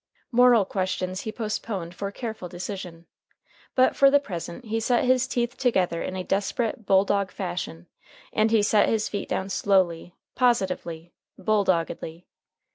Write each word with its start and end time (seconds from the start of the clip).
Moral 0.31 0.65
questions 0.65 1.21
he 1.21 1.31
postponed 1.31 1.93
for 1.93 2.11
careful 2.11 2.49
decision. 2.49 3.05
But 3.75 3.95
for 3.95 4.09
the 4.09 4.19
present 4.19 4.65
he 4.65 4.79
set 4.79 5.03
his 5.03 5.27
teeth 5.27 5.55
together 5.57 6.01
in 6.01 6.15
a 6.15 6.23
desperate, 6.23 6.87
bulldog 6.87 7.31
fashion, 7.31 7.85
and 8.33 8.49
he 8.49 8.63
set 8.63 8.89
his 8.89 9.07
feet 9.07 9.29
down 9.29 9.49
slowly, 9.49 10.15
positively, 10.33 11.13
bulldoggedly. 11.37 12.25